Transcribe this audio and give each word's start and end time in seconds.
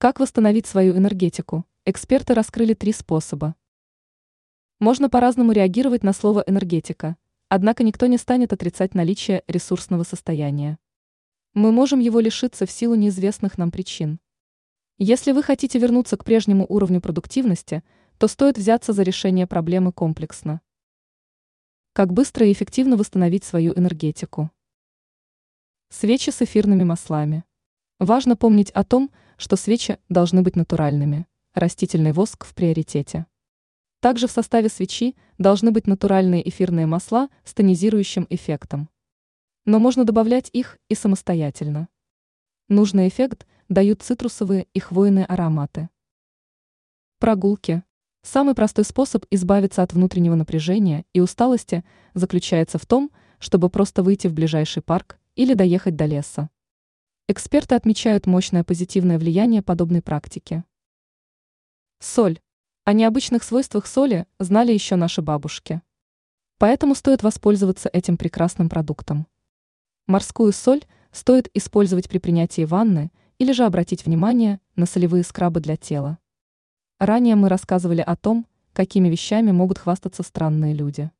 Как 0.00 0.20
восстановить 0.20 0.68
свою 0.68 0.96
энергетику? 0.96 1.66
Эксперты 1.84 2.32
раскрыли 2.32 2.72
три 2.72 2.92
способа. 2.92 3.56
Можно 4.78 5.10
по-разному 5.10 5.50
реагировать 5.50 6.04
на 6.04 6.12
слово 6.12 6.44
«энергетика», 6.46 7.16
однако 7.48 7.82
никто 7.82 8.06
не 8.06 8.16
станет 8.16 8.52
отрицать 8.52 8.94
наличие 8.94 9.42
ресурсного 9.48 10.04
состояния. 10.04 10.78
Мы 11.52 11.72
можем 11.72 11.98
его 11.98 12.20
лишиться 12.20 12.64
в 12.64 12.70
силу 12.70 12.94
неизвестных 12.94 13.58
нам 13.58 13.72
причин. 13.72 14.20
Если 14.98 15.32
вы 15.32 15.42
хотите 15.42 15.80
вернуться 15.80 16.16
к 16.16 16.24
прежнему 16.24 16.64
уровню 16.68 17.00
продуктивности, 17.00 17.82
то 18.18 18.28
стоит 18.28 18.56
взяться 18.56 18.92
за 18.92 19.02
решение 19.02 19.48
проблемы 19.48 19.90
комплексно. 19.90 20.60
Как 21.92 22.12
быстро 22.12 22.46
и 22.46 22.52
эффективно 22.52 22.96
восстановить 22.96 23.42
свою 23.42 23.76
энергетику? 23.76 24.52
Свечи 25.88 26.30
с 26.30 26.40
эфирными 26.40 26.84
маслами. 26.84 27.42
Важно 27.98 28.36
помнить 28.36 28.70
о 28.70 28.84
том, 28.84 29.08
что 29.08 29.18
свечи 29.56 29.98
должны 30.08 30.42
быть 30.42 30.56
натуральными, 30.56 31.26
растительный 31.54 32.12
воск 32.12 32.44
в 32.44 32.54
приоритете. 32.54 33.26
Также 34.00 34.26
в 34.26 34.30
составе 34.30 34.68
свечи 34.68 35.16
должны 35.38 35.70
быть 35.70 35.86
натуральные 35.86 36.46
эфирные 36.48 36.86
масла 36.86 37.28
с 37.44 37.54
тонизирующим 37.54 38.26
эффектом. 38.30 38.88
Но 39.64 39.78
можно 39.78 40.04
добавлять 40.04 40.50
их 40.52 40.78
и 40.88 40.94
самостоятельно. 40.94 41.88
Нужный 42.68 43.08
эффект 43.08 43.46
дают 43.68 44.02
цитрусовые 44.02 44.66
и 44.74 44.80
хвойные 44.80 45.24
ароматы. 45.24 45.88
Прогулки. 47.18 47.82
Самый 48.22 48.54
простой 48.54 48.84
способ 48.84 49.24
избавиться 49.30 49.82
от 49.82 49.92
внутреннего 49.92 50.34
напряжения 50.34 51.04
и 51.12 51.20
усталости 51.20 51.84
заключается 52.14 52.78
в 52.78 52.86
том, 52.86 53.10
чтобы 53.38 53.70
просто 53.70 54.02
выйти 54.02 54.26
в 54.26 54.34
ближайший 54.34 54.82
парк 54.82 55.18
или 55.34 55.54
доехать 55.54 55.96
до 55.96 56.06
леса. 56.06 56.50
Эксперты 57.30 57.74
отмечают 57.74 58.26
мощное 58.26 58.64
позитивное 58.64 59.18
влияние 59.18 59.60
подобной 59.60 60.00
практики. 60.00 60.64
Соль. 61.98 62.40
О 62.84 62.94
необычных 62.94 63.42
свойствах 63.42 63.86
соли 63.86 64.26
знали 64.38 64.72
еще 64.72 64.96
наши 64.96 65.20
бабушки. 65.20 65.82
Поэтому 66.56 66.94
стоит 66.94 67.22
воспользоваться 67.22 67.90
этим 67.92 68.16
прекрасным 68.16 68.70
продуктом. 68.70 69.26
Морскую 70.06 70.54
соль 70.54 70.84
стоит 71.12 71.50
использовать 71.52 72.08
при 72.08 72.16
принятии 72.16 72.64
ванны 72.64 73.12
или 73.36 73.52
же 73.52 73.66
обратить 73.66 74.06
внимание 74.06 74.58
на 74.74 74.86
солевые 74.86 75.22
скрабы 75.22 75.60
для 75.60 75.76
тела. 75.76 76.16
Ранее 76.98 77.34
мы 77.34 77.50
рассказывали 77.50 78.00
о 78.00 78.16
том, 78.16 78.46
какими 78.72 79.10
вещами 79.10 79.50
могут 79.50 79.76
хвастаться 79.76 80.22
странные 80.22 80.72
люди. 80.72 81.10